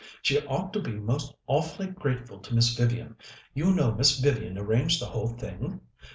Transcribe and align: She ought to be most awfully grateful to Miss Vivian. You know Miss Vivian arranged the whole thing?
She 0.23 0.43
ought 0.47 0.73
to 0.73 0.79
be 0.81 0.93
most 0.95 1.35
awfully 1.45 1.85
grateful 1.85 2.39
to 2.39 2.55
Miss 2.55 2.73
Vivian. 2.75 3.17
You 3.53 3.71
know 3.71 3.91
Miss 3.93 4.17
Vivian 4.19 4.57
arranged 4.57 4.99
the 4.99 5.05
whole 5.05 5.27
thing? 5.29 5.79